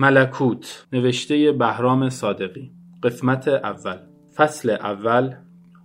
[0.00, 2.70] ملکوت نوشته بهرام صادقی
[3.02, 3.96] قسمت اول.
[4.34, 5.34] فصل اول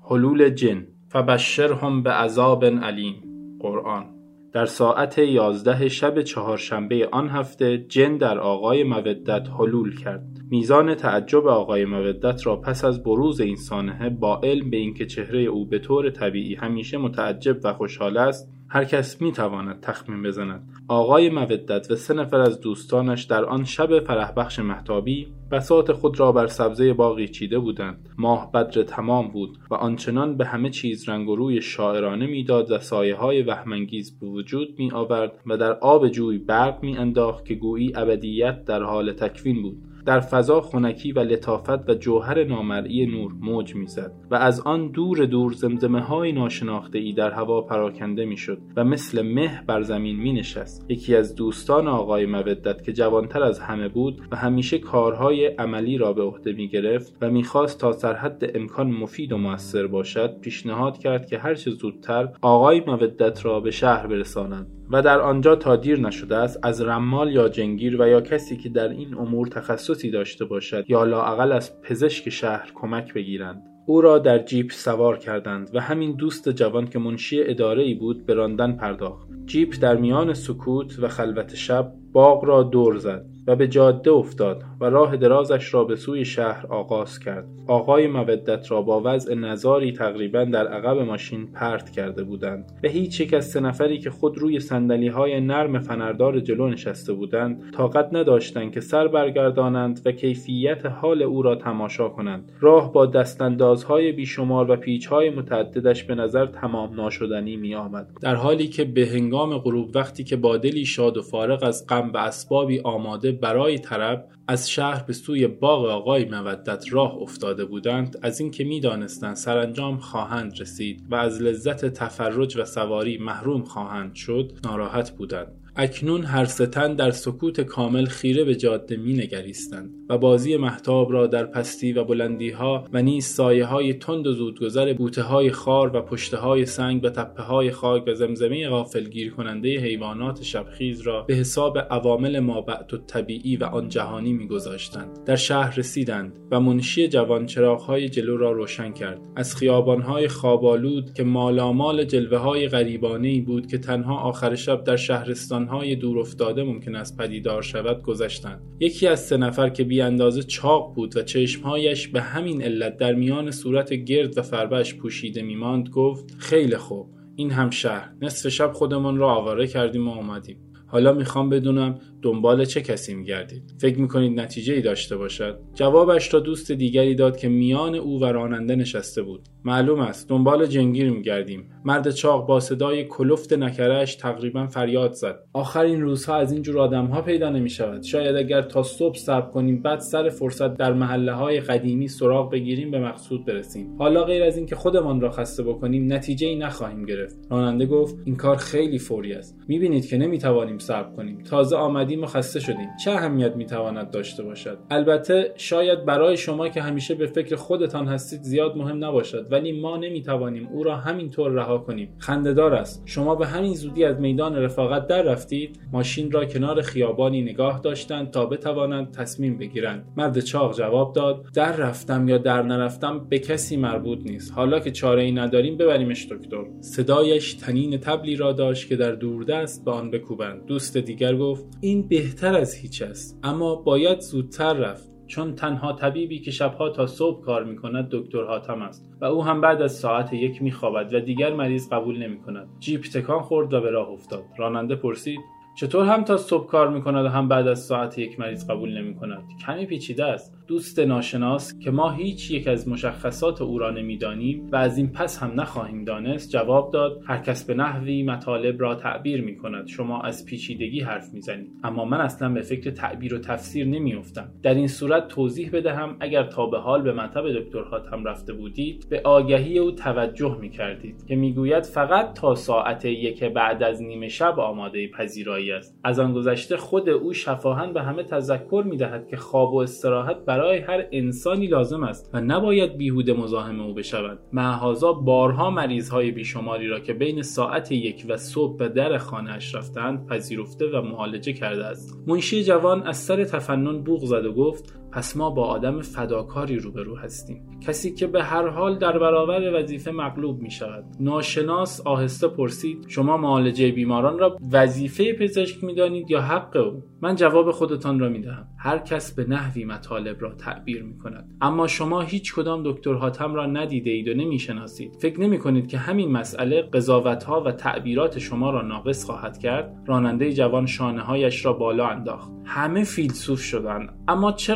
[0.09, 0.87] حلول جن.
[1.07, 3.15] فبشرهم به عذاب علیم.
[3.59, 4.05] قرآن.
[4.53, 10.27] در ساعت یازده شب چهارشنبه آن هفته جن در آقای مودت حلول کرد.
[10.51, 15.39] میزان تعجب آقای مودت را پس از بروز این سانحه با علم به اینکه چهره
[15.39, 20.69] او به طور طبیعی همیشه متعجب و خوشحال است هر کس می تواند تخمین بزند.
[20.87, 26.31] آقای مودت و سه نفر از دوستانش در آن شب فرحبخش محتابی بساط خود را
[26.31, 28.09] بر سبزه باغی چیده بودند.
[28.17, 32.79] ماه بدر تمام بود و آنچنان به همه چیز رنگ و روی شاعرانه می‌داد و
[32.79, 37.55] سایه های وهمانگیز به وجود می آورد و در آب جوی برق می انداخت که
[37.55, 39.77] گویی ابدیت در حال تکوین بود.
[40.05, 45.25] در فضا خنکی و لطافت و جوهر نامرئی نور موج می‌زد و از آن دور
[45.25, 50.33] دور زمزمه های ناشناخته ای در هوا پراکنده می‌شد و مثل مه بر زمین می
[50.33, 55.97] نشست یکی از دوستان آقای مودت که جوانتر از همه بود و همیشه کارهای عملی
[55.97, 60.97] را به عهده می گرفت و می‌خواست تا سرحد امکان مفید و موثر باشد پیشنهاد
[60.97, 65.99] کرد که هرچه زودتر آقای مودت را به شهر برسانند و در آنجا تا دیر
[65.99, 69.47] نشده است از رمال یا جنگیر و یا کسی که در این امور
[69.95, 73.63] تخصصی داشته باشد یا لااقل از پزشک شهر کمک بگیرند.
[73.87, 78.25] او را در جیپ سوار کردند و همین دوست جوان که منشی اداره ای بود
[78.25, 79.27] به راندن پرداخت.
[79.45, 83.25] جیپ در میان سکوت و خلوت شب باغ را دور زد.
[83.47, 87.47] و به جاده افتاد و راه درازش را به سوی شهر آغاز کرد.
[87.67, 92.71] آقای مودت را با وضع نظاری تقریبا در عقب ماشین پرت کرده بودند.
[92.83, 97.13] و هیچ یک از سه نفری که خود روی سندلی های نرم فنردار جلو نشسته
[97.13, 102.51] بودند طاقت نداشتند که سر برگردانند و کیفیت حال او را تماشا کنند.
[102.59, 108.67] راه با دستاندازهای بیشمار و پیچهای متعددش به نظر تمام ناشدنی می آمد در حالی
[108.67, 112.79] که به هنگام غروب وقتی که با دلی شاد و فارغ از غم به اسبابی
[112.79, 118.63] آماده برای طرب از شهر به سوی باغ آقای مودت راه افتاده بودند از اینکه
[118.63, 125.47] می‌دانستند سرانجام خواهند رسید و از لذت تفرج و سواری محروم خواهند شد ناراحت بودند.
[125.75, 131.27] اکنون هر ستن در سکوت کامل خیره به جاده می نگریستند و بازی محتاب را
[131.27, 135.97] در پستی و بلندی ها و نیز سایه های تند و زودگذر بوته های خار
[135.97, 141.21] و پشته های سنگ و تپه های خاک و زمزمه غافلگیر کننده حیوانات شبخیز را
[141.21, 145.23] به حساب عوامل مابعد و طبیعی و آن جهانی میگذاشتند.
[145.25, 147.47] در شهر رسیدند و منشی جوان
[147.87, 149.21] های جلو را روشن کرد.
[149.35, 149.63] از
[150.05, 155.67] های خوابالود که مالامال جلوه های غریبانه ای بود که تنها آخر شب در شهرستان
[155.67, 158.61] های دور افتاده ممکن است پدیدار شود گذشتند.
[158.79, 163.13] یکی از سه نفر که بی اندازه چاق بود و چشمهایش به همین علت در
[163.13, 168.71] میان صورت گرد و فربش پوشیده میماند گفت خیلی خوب این هم شهر نصف شب
[168.71, 170.57] خودمان را آواره کردیم و آمدیم
[170.87, 173.75] حالا می‌خوام بدونم دنبال چه کسی میگردید.
[173.77, 178.25] فکر می‌کنید نتیجه ای داشته باشد؟ جوابش را دوست دیگری داد که میان او و
[178.25, 179.41] راننده نشسته بود.
[179.63, 181.69] معلوم است دنبال جنگیر میگردیم.
[181.85, 185.39] مرد چاق با صدای کلفت نکرهش تقریبا فریاد زد.
[185.53, 188.03] آخرین روزها از این جور آدمها پیدا نمی‌شود.
[188.03, 192.91] شاید اگر تا صبح صبر کنیم بعد سر فرصت در محله های قدیمی سراغ بگیریم
[192.91, 193.95] به مقصود برسیم.
[193.97, 197.37] حالا غیر از اینکه خودمان را خسته بکنیم نتیجه ای نخواهیم گرفت.
[197.49, 199.57] راننده گفت این کار خیلی فوری است.
[199.67, 201.43] می‌بینید که نمی‌توانیم صبر کنیم.
[201.49, 202.89] تازه آمدیم و خسته شدیم.
[203.03, 208.41] چه اهمیت می‌تواند داشته باشد؟ البته شاید برای شما که همیشه به فکر خودتان هستید
[208.41, 212.15] زیاد مهم نباشد ولی ما نمی‌توانیم او را همینطور رها کنیم.
[212.17, 213.03] خندهدار است.
[213.05, 215.79] شما به همین زودی از میدان رفاقت در رفتید.
[215.91, 220.05] ماشین را کنار خیابانی نگاه داشتند تا بتوانند تصمیم بگیرند.
[220.17, 224.53] مرد چاق جواب داد در رفتم یا در نرفتم به کسی مربوط نیست.
[224.53, 226.65] حالا که چاره ای نداریم ببریمش دکتر.
[226.81, 230.64] صدایش تنین تبلی را داشت که در دوردست به آن بکوبند.
[230.67, 236.39] دوست دیگر گفت این بهتر از هیچ است اما باید زودتر رفت چون تنها طبیبی
[236.39, 239.91] که شبها تا صبح کار می کند دکتر حاتم است و او هم بعد از
[239.91, 243.89] ساعت یک می خوابد و دیگر مریض قبول نمی کند جیپ تکان خورد و به
[243.89, 244.43] راه افتاد.
[244.57, 245.39] راننده پرسید
[245.75, 248.97] چطور هم تا صبح کار می کند و هم بعد از ساعت یک مریض قبول
[248.97, 250.55] نمی کند کمی پیچیده است.
[250.67, 255.43] دوست ناشناس که ما هیچ یک از مشخصات او را نمی‌دانیم و از این پس
[255.43, 260.21] هم نخواهیم دانست جواب داد هر کس به نحوی مطالب را تعبیر می کند شما
[260.21, 261.71] از پیچیدگی حرف می‌زنید.
[261.83, 264.51] اما من اصلا به فکر تعبیر و تفسیر نمیافتم.
[264.63, 267.79] در این صورت توضیح بدهم اگر تا به حال به مطب دکتر
[268.11, 273.43] هم رفته بودید به آگهی او توجه می کردید که می‌گوید فقط تا ساعت یک
[273.43, 278.23] بعد از نیمه شب آماده پذیرایی است از آن گذشته خود او شفاهن به همه
[278.23, 283.79] تذکر می‌دهد که خواب و استراحت برای هر انسانی لازم است و نباید بیهوده مزاحم
[283.79, 284.39] او بشود.
[284.53, 290.27] معهازا بارها مریضهای بیشماری را که بین ساعت یک و صبح به در خانهاش رفتند
[290.27, 292.23] پذیرفته و معالجه کرده است.
[292.27, 297.15] منشی جوان از سر تفنن بوغ زد و گفت پس ما با آدم فداکاری روبرو
[297.15, 297.79] هستیم.
[297.87, 303.37] کسی که به هر حال در برابر وظیفه مغلوب می شود ناشناس آهسته پرسید شما
[303.37, 308.41] معالجه بیماران را وظیفه پزشک می دانید یا حق او؟ من جواب خودتان را می
[308.41, 313.13] دهم هر کس به نحوی مطالب را تعبیر می کند اما شما هیچ کدام دکتر
[313.13, 317.61] حاتم را ندیده اید و نمی شناسید فکر نمی کنید که همین مسئله قضاوت ها
[317.61, 322.51] و تعبیرات شما را ناقص خواهد کرد؟ راننده جوان شانه هایش را بالا انداخت.
[322.65, 324.75] همه فیلسوف شدن اما چه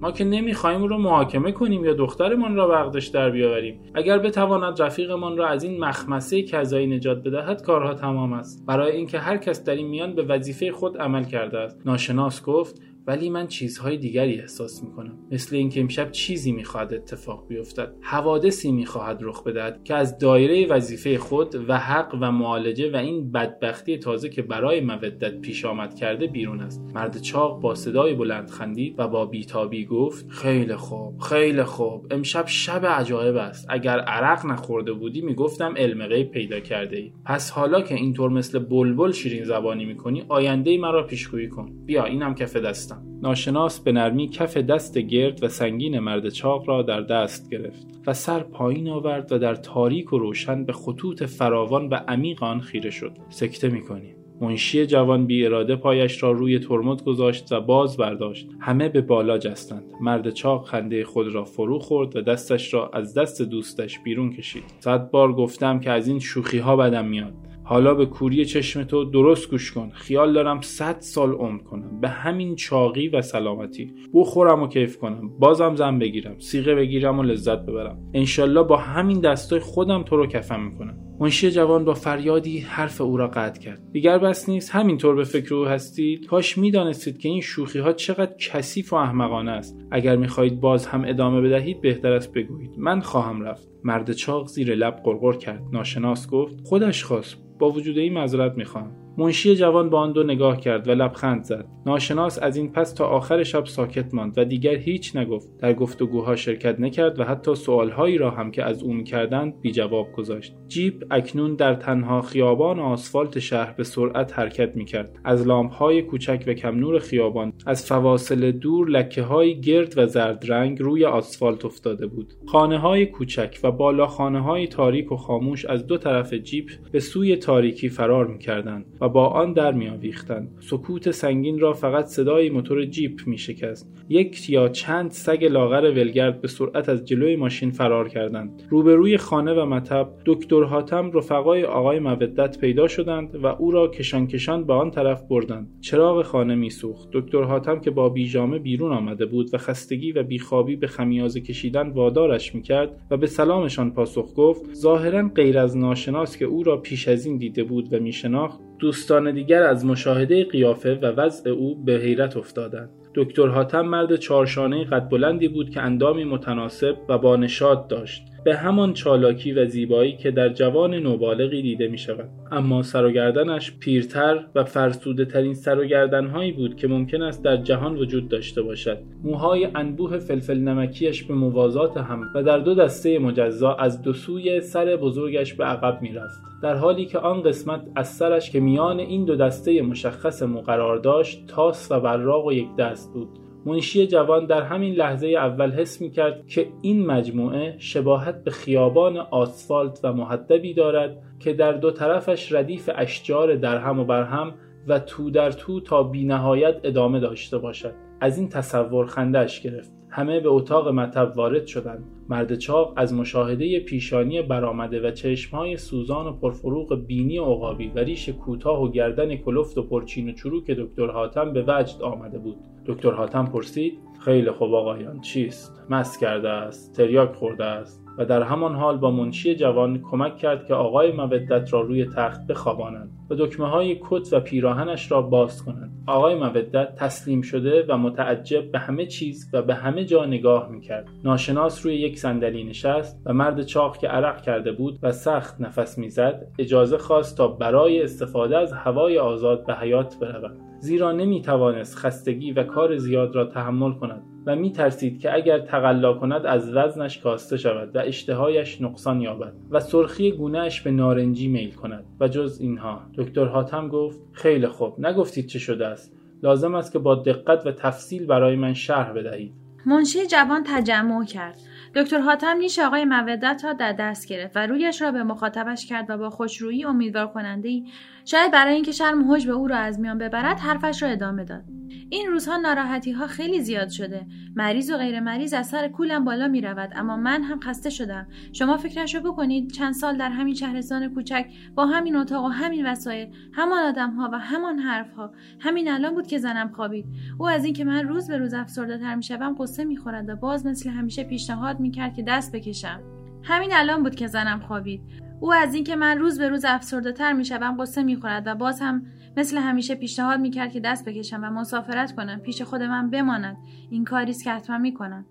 [0.00, 3.80] ما که نمی‌خواهیم او را محاکمه کنیم یا دخترمان را وقتش در بیاوریم.
[3.94, 8.66] اگر بتواند رفیقمان را از این مخمسه کذایی نجات بدهد کارها تمام است.
[8.66, 11.80] برای اینکه هر کس در این میان به وظیفه خود عمل کرده است.
[11.86, 15.18] ناشناس گفت ولی من چیزهای دیگری احساس می‌کنم.
[15.30, 17.94] مثل اینکه امشب چیزی می‌خواهد اتفاق بیفتد.
[18.00, 23.32] حوادثی می‌خواهد رخ بدهد که از دایره وظیفه خود و حق و معالجه و این
[23.32, 26.84] بدبختی تازه که برای مودت پیش آمد کرده بیرون است.
[26.94, 32.06] مرد چاق با صدای بلند خندید و با بیتابی گفت خیلی خوب خیلی خوب.
[32.10, 33.66] امشب شب عجایب است.
[33.70, 38.58] اگر عرق نخورده بودی می‌گفتم علم غیب پیدا کرده ای پس حالا که اینطور مثل
[38.58, 41.72] بلبل شیرین زبانی می‌کنی آینده مرا پیشگویی کن.
[41.86, 42.93] بیا اینم کف دستم.
[43.22, 48.14] ناشناس به نرمی کف دست گرد و سنگین مرد چاق را در دست گرفت و
[48.14, 52.90] سر پایین آورد و در تاریک و روشن به خطوط فراوان و عمیق آن خیره
[52.90, 53.12] شد.
[53.28, 54.14] سکته می‌کنی.
[54.40, 58.48] منشی جوان بی اراده پایش را روی ترمز گذاشت و باز برداشت.
[58.60, 59.84] همه به بالا جستند.
[60.00, 64.64] مرد چاق خنده خود را فرو خورد و دستش را از دست دوستش بیرون کشید.
[64.80, 67.34] صد بار گفتم که از این شوخی ها بدم میاد.
[67.66, 69.90] حالا به کوری چشم تو درست گوش کن.
[69.90, 72.00] خیال دارم صد سال عمر کنم.
[72.00, 73.94] به همین چاقی و سلامتی.
[74.14, 75.38] بخورم و کیف کنم.
[75.38, 76.38] بازم زن بگیرم.
[76.38, 77.98] سیغه بگیرم و لذت ببرم.
[78.14, 80.98] انشالله با همین دستای خودم تو رو کفم می‌کنم.
[81.20, 83.82] منشی جوان با فریادی حرف او را قطع کرد.
[83.92, 86.26] دیگر بس نیست همینطور به فکر او هستید.
[86.26, 89.78] کاش می‌دانستید که این شوخی ها چقدر کثیف و احمقانه است.
[89.90, 92.70] اگر می‌خواهید باز هم ادامه بدهید بهتر است بگویید.
[92.78, 93.68] من خواهم رفت.
[93.84, 95.62] مرد چاق زیر لب غرغر کرد.
[95.72, 97.36] ناشناس گفت خودش خواست.
[97.58, 99.03] با وجود این معذرت می‌خواهم.
[99.18, 101.66] منشی جوان به آن دو نگاه کرد و لبخند زد.
[101.86, 105.48] ناشناس از این پس تا آخر شب ساکت ماند و دیگر هیچ نگفت.
[105.58, 110.12] در گفتگوها شرکت نکرد و حتی سوالهایی را هم که از او می‌کردند بی جواب
[110.12, 110.54] گذاشت.
[110.68, 115.18] جیپ اکنون در تنها خیابان آسفالت شهر به سرعت حرکت می‌کرد.
[115.24, 120.44] از لامپهای کوچک و کم نور خیابان از فواصل دور لکه های گرد و زرد
[120.48, 122.34] رنگ روی آسفالت افتاده بود.
[122.46, 127.00] خانه های کوچک و بالا خانه های تاریک و خاموش از دو طرف جیپ به
[127.00, 132.84] سوی تاریکی فرار می‌کردند و با آن در می‌آویختند سکوت سنگین را فقط صدای موتور
[132.84, 138.08] جیپ می شکست یک یا چند سگ لاغر ولگرد به سرعت از جلوی ماشین فرار
[138.08, 138.62] کردند.
[138.70, 144.26] روبروی خانه و مطب دکتر حاتم رفقای آقای مودت پیدا شدند و او را کشان
[144.26, 145.68] کشان به آن طرف بردند.
[145.80, 147.08] چراغ خانه میسوخت.
[147.12, 151.88] دکتر حاتم که با بیجامه بیرون آمده بود و خستگی و بیخوابی به خمیازه کشیدن
[151.88, 157.08] وادارش می‌کرد و به سلامشان پاسخ گفت ظاهرا غیر از ناشناس که او را پیش
[157.08, 161.92] از این دیده بود و میشناخت دوستان دیگر از مشاهده قیافه و وضع او به
[161.92, 162.90] حیرت افتادند.
[163.14, 168.22] دکتر حاتم مرد چارشانه قد بلندی بود که اندامی متناسب و با نشاط داشت.
[168.44, 173.10] به همان چالاکی و زیبایی که در جوان نوبالغی دیده می شود اما سر و
[173.10, 178.28] گردنش پیرتر و فرسوده ترین سر و گردنهایی بود که ممکن است در جهان وجود
[178.28, 178.98] داشته باشد.
[179.22, 184.60] موهای انبوه فلفل نمکیش به موازات هم و در دو دسته مجزا از دو سوی
[184.60, 188.98] سر بزرگش به عقب می رفت در حالی که آن قسمت از سرش که میان
[188.98, 193.28] این دو دسته مشخص مقرار داشت تاس و براق و یک دست بود.
[193.66, 199.16] منشی جوان در همین لحظه اول حس می کرد که این مجموعه شباهت به خیابان
[199.16, 204.54] آسفالت و محدبی دارد که در دو طرفش ردیف اشجار درهم و برهم
[204.88, 208.03] و تو در تو تا بینهایت ادامه داشته باشد.
[208.20, 209.92] از این تصور خندهاش گرفت.
[210.10, 212.04] همه به اتاق مطب وارد شدند.
[212.28, 218.28] مرد چاق از مشاهده پیشانی برآمده و چشمهای سوزان و پرفروغ بینی عقابی و ریش
[218.28, 222.56] کوتاه و گردن کلفت و پرچین و چروک دکتر حاتم به وجد آمده بود.
[222.86, 228.42] دکتر حاتم پرسید خیلی خوب آقایان چیست؟ مست کرده است؟ تریاک خورده است؟ و در
[228.42, 233.34] همان حال با منشی جوان کمک کرد که آقای مودت را روی تخت بخوابانند و
[233.34, 238.78] دکمه های کت و پیراهنش را باز کنند آقای مودت تسلیم شده و متعجب به
[238.78, 241.08] همه چیز و به همه جا نگاه می‌کرد.
[241.24, 245.98] ناشناس روی یک صندلی نشست و مرد چاق که عرق کرده بود و سخت نفس
[245.98, 251.96] می‌زد اجازه خواست تا برای استفاده از هوای آزاد به حیات برود زیرا نمی توانست
[251.96, 256.76] خستگی و کار زیاد را تحمل کند و می ترسید که اگر تقلا کند از
[256.76, 262.28] وزنش کاسته شود و اشتهایش نقصان یابد و سرخی گونهش به نارنجی میل کند و
[262.28, 263.02] جز اینها.
[263.18, 266.16] دکتر حاتم گفت خیلی خوب نگفتید چه شده است.
[266.42, 269.52] لازم است که با دقت و تفصیل برای من شرح بدهید.
[269.86, 271.58] منشی جوان تجمع کرد.
[271.94, 276.06] دکتر حاتم نیش آقای مودت را در دست گرفت و رویش را به مخاطبش کرد
[276.08, 277.84] و با خوشرویی امیدوار کننده ای
[278.24, 281.64] شاید برای اینکه شرم حج به او را از میان ببرد حرفش را ادامه داد.
[282.10, 284.26] این روزها ناراحتی ها خیلی زیاد شده.
[284.56, 288.26] مریض و غیر مریض از سر کولم بالا می رود اما من هم خسته شدم.
[288.52, 292.86] شما فکرش رو بکنید چند سال در همین شهرستان کوچک با همین اتاق و همین
[292.86, 297.06] وسایل همان آدم ها و همان حرف ها همین الان بود که زنم خوابید.
[297.38, 300.36] او از اینکه من روز به روز افسرده تر می شوم قصه می خورد و
[300.36, 303.00] باز مثل همیشه پیشنهاد می کرد که دست بکشم.
[303.42, 305.00] همین الان بود که زنم خوابید.
[305.44, 308.54] او از اینکه من روز به روز افسرده تر می شوم قصه می خورد و
[308.54, 312.82] باز هم مثل همیشه پیشنهاد می کرد که دست بکشم و مسافرت کنم پیش خود
[312.82, 313.56] من بماند.
[313.90, 315.26] این کاریست که حتما می کنم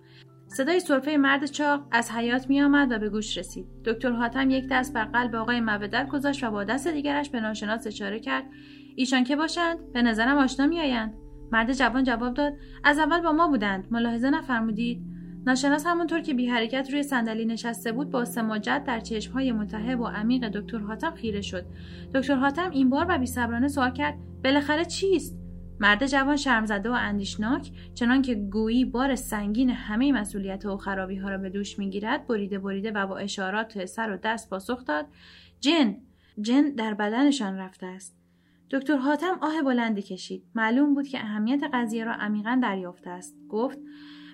[0.47, 3.65] صدای سرفه مرد چاق از حیات می آمد و به گوش رسید.
[3.85, 7.87] دکتر حاتم یک دست بر قلب آقای مودت گذاشت و با دست دیگرش به ناشناس
[7.87, 8.43] اشاره کرد.
[8.95, 11.13] ایشان که باشند؟ به نظرم آشنا میآیند.
[11.51, 12.53] مرد جوان جواب داد.
[12.83, 13.87] از اول با ما بودند.
[13.91, 15.12] ملاحظه نفرمودید.
[15.45, 20.07] ناشناس همونطور که بی حرکت روی صندلی نشسته بود با سماجت در چشمهای متحب و
[20.07, 21.65] عمیق دکتر حاتم خیره شد.
[22.15, 25.37] دکتر حاتم این بار و بیصبرانه سوال کرد بالاخره چیست؟
[25.79, 31.29] مرد جوان شرمزده و اندیشناک چنان که گویی بار سنگین همه مسئولیت و خرابی ها
[31.29, 35.05] را به دوش می‌گیرد بریده بریده و با اشارات سر و دست پاسخ داد
[35.59, 35.97] جن
[36.41, 38.17] جن در بدنشان رفته است.
[38.71, 40.43] دکتر حاتم آه بلندی کشید.
[40.55, 43.35] معلوم بود که اهمیت قضیه را عمیقا دریافته است.
[43.49, 43.79] گفت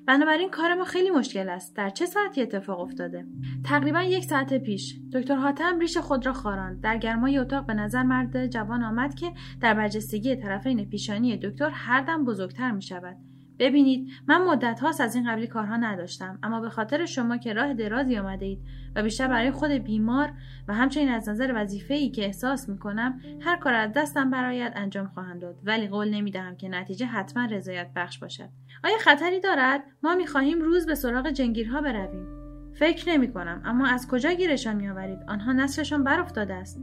[0.09, 1.75] بنابراین کار ما خیلی مشکل است.
[1.75, 3.25] در چه ساعتی اتفاق افتاده؟
[3.63, 4.95] تقریبا یک ساعت پیش.
[5.13, 6.81] دکتر حاتم ریش خود را خاراند.
[6.81, 12.01] در گرمای اتاق به نظر مرد جوان آمد که در برجستگی طرفین پیشانی دکتر هر
[12.01, 13.17] دم بزرگتر می شود
[13.59, 17.73] ببینید من مدت هاست از این قبلی کارها نداشتم اما به خاطر شما که راه
[17.73, 18.59] درازی آمده اید
[18.95, 20.31] و بیشتر برای خود بیمار
[20.67, 24.73] و همچنین از نظر وظیفه ای که احساس می کنم هر کار از دستم برایت
[24.75, 25.55] انجام خواهم داد.
[25.63, 28.49] ولی قول نمی دهم که نتیجه حتما رضایت بخش باشد.
[28.83, 32.27] آیا خطری دارد؟ ما می خواهیم روز به سراغ جنگیرها برویم.
[32.73, 36.81] فکر نمی کنم اما از کجا گیرشان می آورید آنها نسلشان برافتاده است.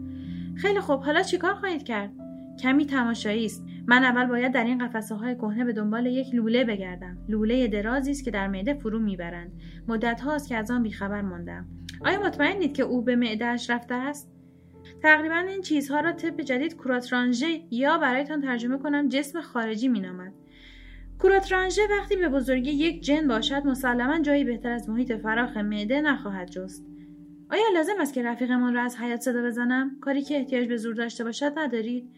[0.57, 2.26] خیلی خوب حالا چیکار خواهید کرد؟
[2.57, 3.65] کمی تماشایی است.
[3.87, 7.19] من اول باید در این قفسه های کهنه به دنبال یک لوله بگردم.
[7.29, 9.53] لوله درازی است که در معده فرو می‌برند.
[9.89, 11.67] مدت هاست که از آن بیخبر ماندم.
[12.01, 14.33] آیا مطمئنید که او به معدهاش رفته است؟
[15.03, 20.33] تقریبا این چیزها را طب جدید کراترانژه یا برایتان ترجمه کنم جسم خارجی مینامد.
[21.23, 26.51] کراترانژه وقتی به بزرگی یک جن باشد مسلما جایی بهتر از محیط فراخ معده نخواهد
[26.51, 26.87] جست.
[27.51, 30.95] آیا لازم است که رفیقمان را از حیات صدا بزنم؟ کاری که احتیاج به زور
[30.95, 32.11] داشته باشد ندارید؟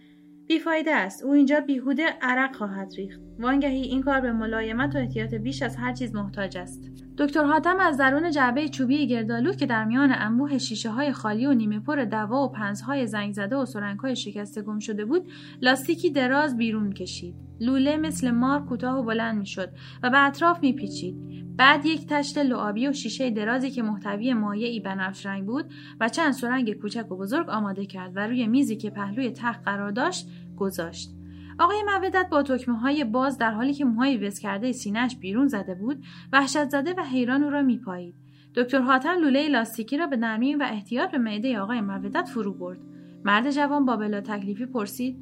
[0.48, 1.22] بیفایده است.
[1.22, 3.20] او اینجا بیهوده عرق خواهد ریخت.
[3.38, 7.07] وانگهی این کار به ملایمت و احتیاط بیش از هر چیز محتاج است.
[7.18, 11.52] دکتر حاتم از درون جعبه چوبی گردالود که در میان انبوه شیشه های خالی و
[11.52, 15.30] نیمه پر دوا و پنزهای زنگ زده و سرنگ های شکسته گم شده بود
[15.62, 17.34] لاستیکی دراز بیرون کشید.
[17.60, 19.68] لوله مثل مار کوتاه و بلند می‌شد
[20.02, 21.16] و به اطراف میپیچید.
[21.56, 25.64] بعد یک تشت لعابی و شیشه درازی که محتوی مایعی بنفش رنگ بود
[26.00, 29.90] و چند سرنگ کوچک و بزرگ آماده کرد و روی میزی که پهلوی تخت قرار
[29.90, 31.17] داشت گذاشت.
[31.58, 35.74] آقای مودت با تکمه های باز در حالی که موهای وز کرده سینهش بیرون زده
[35.74, 38.14] بود وحشت زده و حیران او را میپایید.
[38.54, 42.78] دکتر حاتم لوله لاستیکی را به نرمی و احتیاط به معده آقای مودت فرو برد.
[43.24, 45.18] مرد جوان با بلا تکلیفی پرسید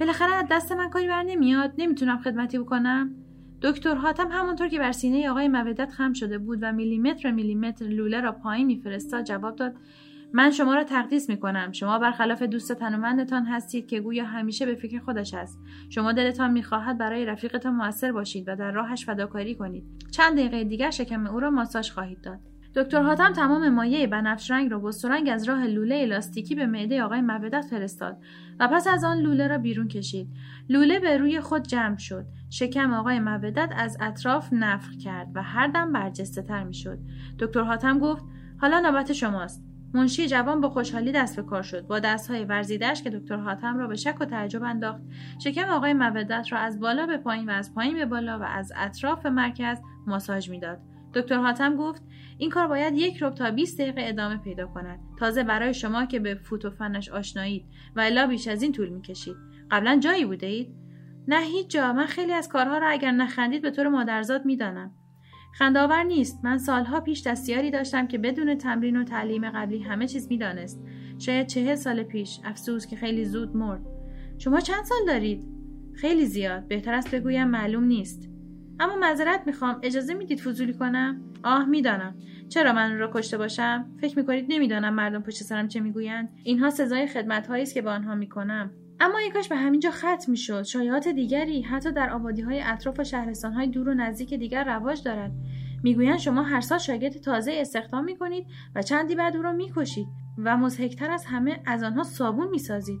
[0.00, 3.14] بالاخره از دست من کاری بر نمیاد؟ نمی‌تونم خدمتی بکنم؟
[3.62, 8.20] دکتر حاتم همونطور که بر سینه آقای مودت خم شده بود و میلیمتر میلیمتر لوله
[8.20, 9.74] را پایین میفرستاد جواب داد
[10.32, 14.74] من شما را تقدیس می کنم شما برخلاف دوست تنومندتان هستید که گویا همیشه به
[14.74, 15.58] فکر خودش است.
[15.90, 19.84] شما دلتان می‌خواهد برای رفیقتان موثر باشید و در راهش فداکاری کنید.
[20.10, 22.38] چند دقیقه دیگر شکم او را ماساژ خواهید داد.
[22.74, 27.20] دکتر حاتم تمام مایه بنفش رنگ را سرنگ از راه لوله الاستیکی به معده آقای
[27.20, 28.16] مودت فرستاد
[28.60, 30.28] و پس از آن لوله را بیرون کشید.
[30.68, 32.24] لوله به روی خود جمع شد.
[32.50, 36.98] شکم آقای مودت از اطراف نفخ کرد و هر دم برجسته تر می شد.
[37.38, 38.24] دکتر حاتم گفت
[38.60, 39.67] حالا نوبت شماست.
[39.94, 41.86] منشی جوان با خوشحالی دست به کار شد.
[41.86, 45.02] با دستهای ورزیدش که دکتر حاتم را به شک و تعجب انداخت.
[45.44, 48.72] شکم آقای مودت را از بالا به پایین و از پایین به بالا و از
[48.76, 50.78] اطراف مرکز ماساژ می‌داد.
[51.14, 52.02] دکتر حاتم گفت
[52.38, 55.00] این کار باید یک رب تا 20 دقیقه ادامه پیدا کند.
[55.18, 57.66] تازه برای شما که به فوت و فنش آشنایید
[57.96, 59.36] و الا بیش از این طول می‌کشید.
[59.70, 60.74] قبلا جایی بوده اید؟
[61.28, 61.92] نه هیچ جا.
[61.92, 64.90] من خیلی از کارها را اگر نخندید به طور مادرزاد می‌دانم.
[65.58, 66.44] خنداور نیست.
[66.44, 70.82] من سالها پیش دستیاری داشتم که بدون تمرین و تعلیم قبلی همه چیز می‌دانست.
[71.18, 72.40] شاید چهل سال پیش.
[72.44, 73.80] افسوس که خیلی زود مرد.
[74.38, 75.44] شما چند سال دارید؟
[75.94, 76.68] خیلی زیاد.
[76.68, 78.28] بهتر است بگویم معلوم نیست.
[78.80, 79.80] اما معذرت می‌خوام.
[79.82, 82.14] اجازه می‌دید فضولی کنم؟ آه می‌دانم.
[82.48, 87.06] چرا من را کشته باشم؟ فکر می‌کنید نمی‌دانم مردم پشت سرم چه می‌گویند؟ اینها سزای
[87.06, 88.70] خدمت است که به آنها می‌کنم.
[89.00, 90.62] اما یک کاش به همینجا ختم می‌شد.
[90.62, 95.32] شایعات دیگری حتی در آبادی های اطراف و شهرستان دور و نزدیک دیگر رواج دارد.
[95.82, 100.06] می‌گویند شما هر سال شاگرد تازه استخدام می‌کنید و چندی بعد او را می‌کشید
[100.38, 103.00] و مزهکتر از همه از آنها صابون می‌سازید.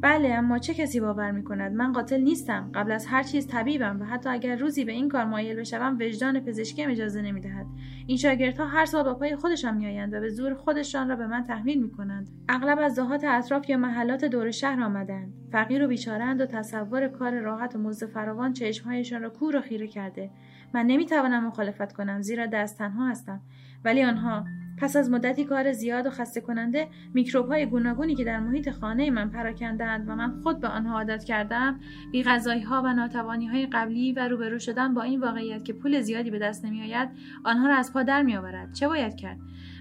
[0.00, 2.70] بله اما چه کسی باور می‌کند؟ من قاتل نیستم.
[2.74, 6.40] قبل از هر چیز طبیبم و حتی اگر روزی به این کار مایل بشوم وجدان
[6.40, 7.61] پزشکیم اجازه نمی‌دهد.
[8.06, 11.44] این شاگردها هر سال با پای خودشان میآیند و به زور خودشان را به من
[11.44, 12.28] تحمیل می‌کنند.
[12.48, 15.32] اغلب از دهات اطراف یا محلات دور شهر آمدند.
[15.52, 19.86] فقیر و بیچارند و تصور کار راحت و مزد فراوان چشمهایشان را کور و خیره
[19.86, 20.30] کرده.
[20.74, 23.40] من نمی‌توانم مخالفت کنم زیرا دست تنها هستم.
[23.84, 24.44] ولی آنها
[24.78, 29.10] پس از مدتی کار زیاد و خسته کننده میکروب های گوناگونی که در محیط خانه
[29.10, 31.80] من پراکندند و من خود به آنها عادت کردم
[32.12, 32.22] بی
[32.62, 36.38] ها و ناتوانی های قبلی و روبرو شدن با این واقعیت که پول زیادی به
[36.38, 37.08] دست نمیآید
[37.44, 38.72] آنها را از پا در میآورد.
[38.72, 39.38] چه باید کرد؟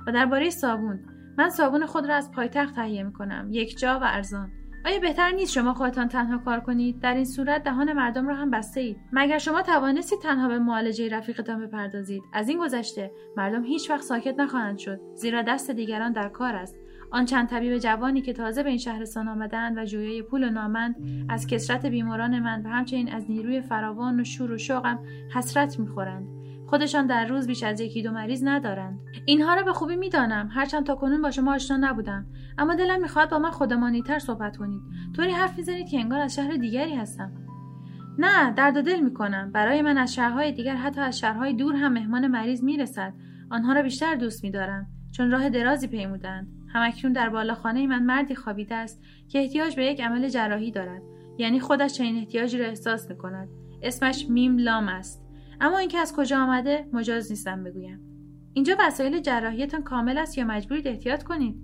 [0.07, 0.99] و درباره صابون.
[1.37, 4.60] من صابون خود را از پایتخت تهیه می کنم یک جا و ارزان.
[4.85, 8.51] آیا بهتر نیست شما خودتان تنها کار کنید؟ در این صورت دهان مردم را هم
[8.51, 13.89] بسته اید مگر شما توانستید تنها به معالجه رفیقتان بپردازید؟ از این گذشته مردم هیچ
[13.89, 16.75] وقت ساکت نخواهند شد زیرا دست دیگران در کار است.
[17.11, 20.95] آن چند طبیب جوانی که تازه به این شهرستان آمدند و جویای پول و نامند
[21.29, 24.99] از کسرت بیماران من و همچنین از نیروی فراوان و شور و شوقم
[25.35, 26.40] حسرت می‌خورند.
[26.71, 28.99] خودشان در روز بیش از یکی دو مریض ندارند.
[29.25, 30.49] اینها را به خوبی می‌دانم.
[30.51, 32.25] هرچند تا کنون با شما آشنا نبودم.
[32.57, 34.81] اما دلم می‌خواهد با من خودمانیتر صحبت کنید.
[35.15, 37.31] طوری حرف می‌زنید که انگار از شهر دیگری هستم.
[38.17, 39.51] نه درد دل می‌کنم.
[39.51, 43.13] برای من از شهرهای دیگر حتی از شهرهای دور هم مهمان مریض می‌رسد.
[43.49, 44.87] آنها را بیشتر دوست میدارم.
[45.11, 46.47] چون راه درازی پیمودند.
[46.73, 51.01] همکنون در بالاخانه من مردی خوابیده است که احتیاج به یک عمل جراحی دارد.
[51.37, 53.49] یعنی خودش چنین احتیاجی را احساس می‌کند.
[53.81, 55.20] اسمش میم لام است.
[55.61, 57.99] اما اینکه از کجا آمده مجاز نیستم بگویم.
[58.53, 61.55] اینجا وسایل جراحیتان کامل است یا مجبورید احتیاط کنید؟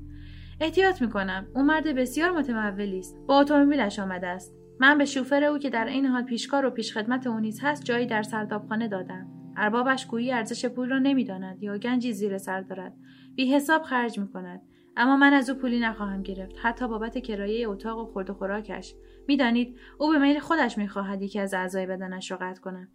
[0.62, 1.48] احتیاط می‌کنم.
[1.56, 3.18] او مرد بسیار متمولی است.
[3.28, 4.54] با اتومبیلش آمده است.
[4.80, 8.06] من به شوفر او که در این حال پیشکار و پیشخدمت او نیز هست جایی
[8.06, 9.28] در سردابخانه دادم.
[9.58, 12.94] اربابش گویی ارزش پول را نمی‌داند یا گنجی زیر سر دارد.
[13.36, 14.62] بی حساب خرج می‌کند.
[14.98, 16.56] اما من از او پولی نخواهم گرفت.
[16.62, 18.96] حتی بابت کرایه اتاق و خورد و خوراکش.
[19.28, 22.88] می‌دانید او به میل خودش می‌خواهد یکی از اعضای بدنش را قطع کنم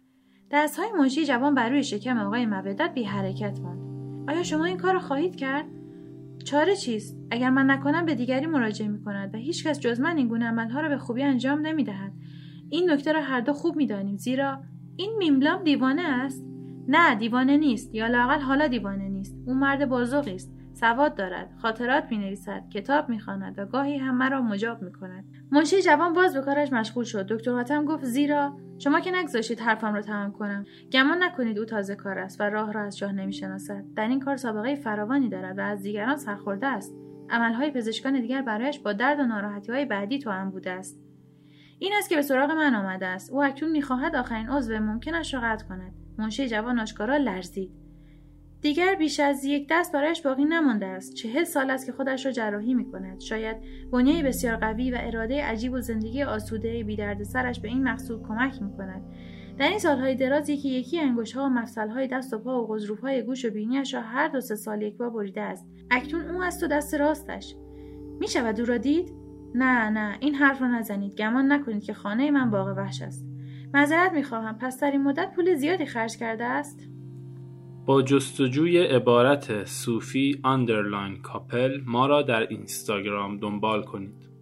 [0.53, 4.29] های منشی جوان بر روی شکم آقای مودت بی حرکت ماند.
[4.29, 5.65] آیا شما این کار را خواهید کرد؟
[6.45, 10.27] چاره چیست؟ اگر من نکنم به دیگری مراجعه می کند و هیچکس جز من این
[10.27, 12.13] گونه عملها را به خوبی انجام نمی دهد.
[12.69, 14.17] این نکته را هر دو خوب می‌دانیم.
[14.17, 14.61] زیرا
[14.95, 16.45] این میملام دیوانه است.
[16.87, 17.95] نه دیوانه نیست.
[17.95, 19.37] یا لاقل حالا دیوانه نیست.
[19.47, 20.53] او مرد بازوقی است.
[20.73, 21.53] سواد دارد.
[21.61, 23.19] خاطرات می نویسد کتاب می
[23.57, 27.27] و گاهی هم مرا مجاب می کند منشی جوان باز به کارش مشغول شد.
[27.27, 30.65] دکتر حاتم گفت زیرا شما که نگذاشید حرفم را تمام کنم.
[30.91, 33.83] گمان نکنید او تازه کار است و راه را از شاه نمی‌شناسد.
[33.95, 36.95] در این کار سابقه فراوانی دارد و از دیگران سرخورده است.
[37.29, 40.99] عملهای پزشکان دیگر برایش با درد و ناراحتی های بعدی توام بوده است.
[41.79, 43.31] این است که به سراغ من آمده است.
[43.31, 45.93] او اکنون می‌خواهد آخرین عضو ممکنش را قطع کند.
[46.17, 47.82] منشی جوان آشکارا لرزید.
[48.63, 51.13] دیگر بیش از یک دست برایش باقی نمانده است.
[51.13, 53.57] چهل سال است که خودش را جراحی می کند شاید
[53.91, 58.61] بنیه بسیار قوی و اراده عجیب و زندگی آسوده بی سرش به این مقصود کمک
[58.61, 59.01] می کند
[59.57, 62.67] در این سالهای دراز یکی یکی انگوش ها و مفصل های دست و پا و
[62.67, 65.67] غضروف های گوش و بینیش را هر دو سه سال یک بار بریده است.
[65.91, 67.55] اکنون او است و دست راستش.
[68.19, 69.13] می شود او را دید؟
[69.55, 71.15] نه نه این حرف را نزنید.
[71.15, 73.25] گمان نکنید که خانه من باغ وحش است.
[73.73, 74.57] معذرت می‌خواهم.
[74.57, 76.92] پس در این مدت پول زیادی خرج کرده است؟
[77.85, 84.32] با جستجوی عبارت صوفی underline کاپل ما را در اینستاگرام دنبال کنید.